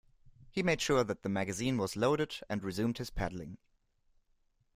[0.49, 3.59] He made sure that the magazine was loaded, and resumed his paddling.